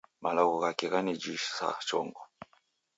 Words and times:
Malagho 0.23 0.55
ghake 0.61 0.85
ghanijisa 0.91 1.67
chongo 1.87 2.21